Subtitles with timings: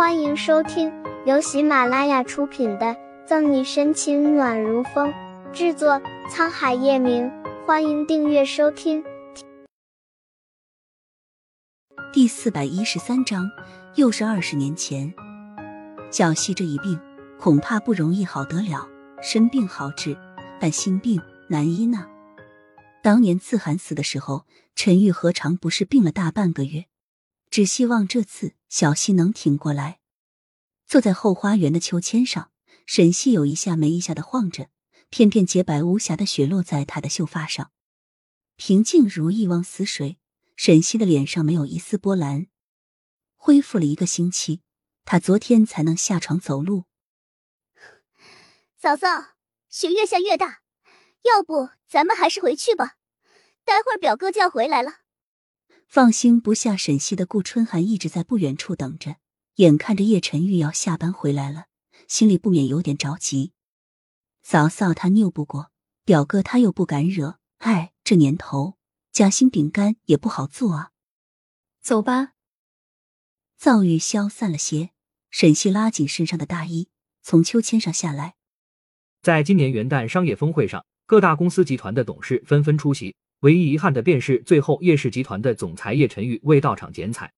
[0.00, 0.90] 欢迎收听
[1.26, 2.86] 由喜马拉雅出品的
[3.26, 5.12] 《赠你深情暖如风》，
[5.52, 7.30] 制作沧海夜明。
[7.66, 9.04] 欢迎订阅收听。
[12.14, 13.46] 第四百一十三章，
[13.94, 15.12] 又是二十年前，
[16.10, 16.98] 小溪这一病
[17.38, 18.88] 恐怕不容易好得了。
[19.20, 20.16] 身病好治，
[20.58, 22.06] 但心病难医呢。
[23.02, 26.86] 当年自寒死的时候，陈玉何尝不是病了大半个月？
[27.50, 30.00] 只希望这次小溪能挺过来。
[30.86, 32.50] 坐在后花园的秋千上，
[32.86, 34.70] 沈西有一下没一下的晃着，
[35.08, 37.72] 片片洁白无瑕的雪落在她的秀发上，
[38.56, 40.18] 平静如一汪死水。
[40.56, 42.48] 沈西的脸上没有一丝波澜。
[43.36, 44.60] 恢复了一个星期，
[45.06, 46.84] 他昨天才能下床走路。
[48.76, 49.08] 嫂嫂，
[49.70, 50.60] 雪越下越大，
[51.22, 52.96] 要不咱们还是回去吧，
[53.64, 54.96] 待会儿表哥就要回来了。
[55.90, 59.16] 放心不下沈西的顾春寒一直在不远处等着，
[59.56, 61.64] 眼看着叶晨玉要下班回来了，
[62.06, 63.50] 心里不免有点着急。
[64.40, 65.72] 嫂嫂他拗不过，
[66.04, 68.76] 表哥他又不敢惹，哎，这年头
[69.10, 70.92] 夹心饼干也不好做啊。
[71.82, 72.34] 走吧。
[73.58, 74.90] 躁郁消散了些，
[75.28, 76.88] 沈西拉紧身上的大衣，
[77.20, 78.36] 从秋千上下来。
[79.22, 83.16] 在今年元旦商业峰会上，各大公司集团的董事纷纷出席。
[83.40, 87.32] 唯一遗憾的便是，最后叶氏集团的总裁叶晨玉未到场剪彩。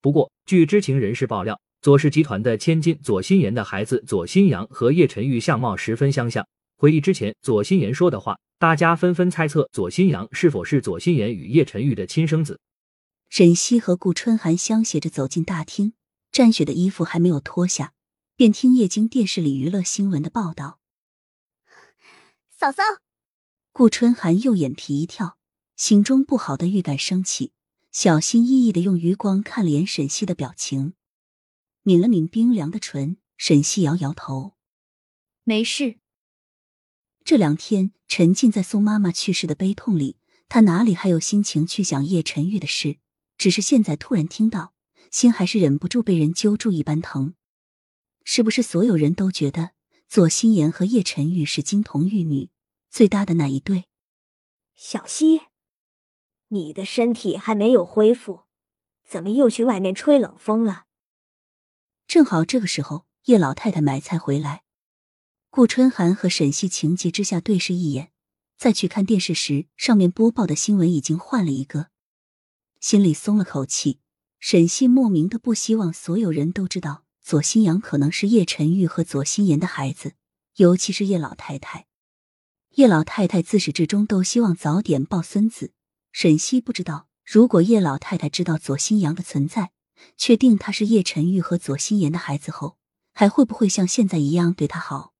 [0.00, 6.46] 不过，据知情人士爆料，左氏集团的千金左心言的孩子左心阳和叶晨玉相貌十分相像。
[6.76, 12.60] 回忆之前左心言说的话，大家纷纷猜测左心阳是否是左心言与叶晨玉的亲生子。
[13.28, 15.94] 沈西和顾春寒相携着走进大厅，
[16.30, 17.92] 战雪的衣服还没有脱下，
[18.36, 20.78] 便听液晶电视里娱乐新闻的报道。
[22.50, 22.82] 嫂嫂。
[23.74, 25.38] 顾春寒右眼皮一跳，
[25.76, 27.52] 心中不好的预感升起，
[27.90, 30.92] 小心翼翼的用余光看了眼沈西的表情，
[31.84, 33.16] 抿了抿冰凉的唇。
[33.38, 34.54] 沈西摇摇头，
[35.42, 35.96] 没事。
[37.24, 40.16] 这两天沉浸在宋妈妈去世的悲痛里，
[40.48, 42.98] 他哪里还有心情去想叶晨玉的事？
[43.36, 44.74] 只是现在突然听到，
[45.10, 47.34] 心还是忍不住被人揪住一般疼。
[48.22, 49.70] 是不是所有人都觉得
[50.06, 52.50] 左心言和叶晨玉是金童玉女？
[52.92, 53.86] 最大的那一对，
[54.74, 55.40] 小溪，
[56.48, 58.42] 你的身体还没有恢复，
[59.08, 60.84] 怎么又去外面吹冷风了？
[62.06, 64.64] 正好这个时候，叶老太太买菜回来，
[65.48, 68.12] 顾春寒和沈西情急之下对视一眼，
[68.58, 71.88] 再去看电视时，上面播报的新闻已经换了一个，
[72.78, 74.00] 心里松了口气。
[74.38, 80.12] 沈西莫名的不希望所有人都知道左新阳可能是叶晨玉和左心言的孩子，
[80.56, 81.86] 尤其是叶老太太。
[82.74, 85.72] 叶老太太自始至终都希望早点抱孙子。
[86.10, 89.72] 沈西不知道，如果叶老太太知道左新阳的存在，
[90.16, 92.78] 确定他是叶晨玉和左心言的孩子后，
[93.12, 95.12] 还会不会像现在一样对他好？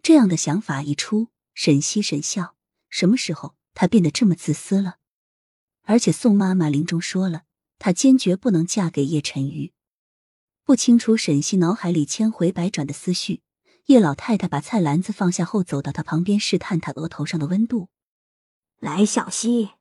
[0.00, 2.54] 这样的想法一出，沈西神笑。
[2.88, 4.98] 什么时候他变得这么自私了？
[5.82, 7.42] 而且宋妈妈临终说了，
[7.80, 9.72] 她坚决不能嫁给叶晨玉。
[10.64, 13.42] 不清楚沈西脑海里千回百转的思绪。
[13.86, 17.88] 叶老太太把菜篮子放下后，走到他旁边，试探他额头上的温度。
[18.78, 19.72] 来，小溪，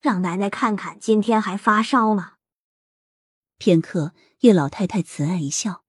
[0.00, 2.34] 让奶奶看看，今天还发烧吗？
[3.58, 5.84] 片刻，叶老太太慈爱一笑：“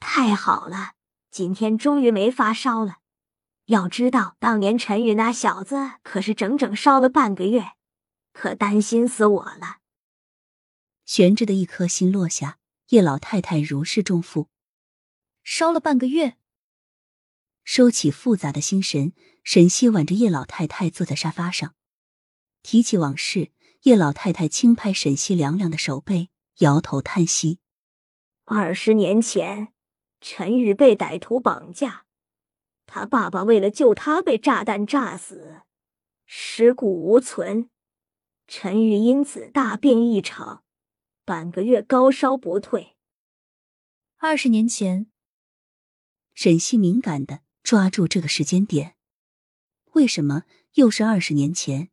[0.00, 0.94] 太好了，
[1.30, 2.98] 今天终于没发烧了。
[3.66, 7.74] 要知道，当年陈宇那小子可是整整烧了半个月，
[8.32, 9.78] 可担心死我了。”
[11.06, 12.58] 悬着的一颗心落下，
[12.88, 14.48] 叶老太太如释重负
[15.44, 16.36] ：“烧了半个月。”
[17.64, 21.74] 收起复杂的心神，沈西挽着叶老太太坐在沙发上，
[22.62, 23.50] 提起往事。
[23.82, 26.30] 叶老太太轻拍沈西凉凉的手背，
[26.60, 27.58] 摇头叹息
[28.46, 29.74] ：“二十年前，
[30.22, 32.06] 陈玉被歹徒绑架，
[32.86, 35.60] 他爸爸为了救他被炸弹炸死，
[36.24, 37.68] 尸骨无存。
[38.46, 40.64] 陈玉因此大病一场，
[41.26, 42.96] 半个月高烧不退。
[44.16, 45.10] 二十年前，
[46.32, 48.94] 沈西敏感的。”抓住这个时间点，
[49.92, 50.42] 为什么
[50.74, 51.88] 又是二十年前？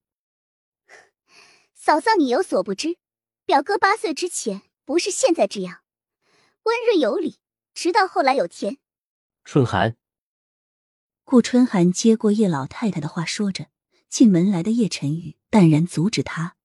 [1.73, 2.97] 嫂嫂，你有所不知，
[3.45, 5.79] 表哥八岁之前不是现在这样，
[6.63, 7.39] 温润有礼，
[7.73, 8.79] 直到后来有天。
[9.45, 9.95] 春寒，
[11.23, 13.67] 顾春寒接过叶老太太的话，说着，
[14.09, 16.57] 进门来的叶晨玉淡然阻止他，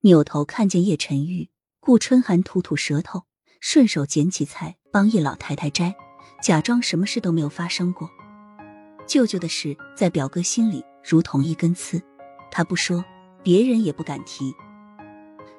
[0.00, 3.26] 扭头看见叶晨玉，顾春寒吐吐舌头，
[3.60, 5.94] 顺手捡起菜帮叶老太太摘。
[6.42, 8.10] 假装什么事都没有发生过。
[9.06, 12.00] 舅舅的事在表哥心里如同一根刺
[12.50, 13.04] 他不说
[13.42, 14.52] 别人也不敢提。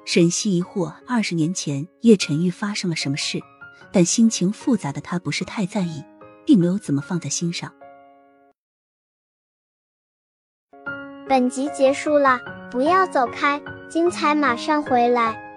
[0.04, 3.40] 沈西疑惑二十年前叶晨玉发生了什么事
[3.92, 6.02] 但心情复杂的他不是太在意
[6.46, 7.72] 并没有怎么放在心上。
[11.28, 12.38] 本集结束了
[12.70, 13.60] 不要走开
[13.90, 15.47] 精彩马上回来。